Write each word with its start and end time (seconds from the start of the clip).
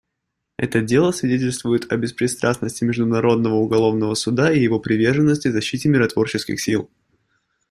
Это 0.57 0.81
дело 0.81 1.11
свидетельствует 1.11 1.91
о 1.91 1.95
беспристрастности 1.97 2.83
Международного 2.83 3.53
уголовного 3.57 4.15
суда 4.15 4.51
и 4.51 4.59
его 4.59 4.79
приверженности 4.79 5.49
защите 5.51 5.89
миротворческих 5.89 6.59
сил. 6.59 6.89